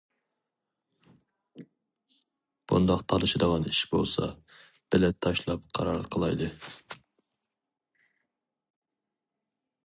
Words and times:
بۇنداق 2.73 3.03
تالىشىدىغان 3.13 3.67
ئىش 3.73 3.81
بولسا، 3.91 4.31
بىلەت 4.97 5.21
تاشلاپ 5.27 5.69
قارار 5.79 6.01
قىلايلى. 6.17 6.49